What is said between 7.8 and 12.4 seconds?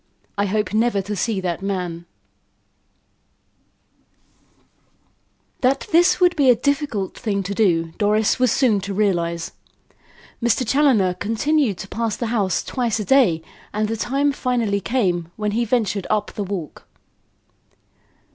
Doris was soon to realise. Mr. Challoner continued to pass the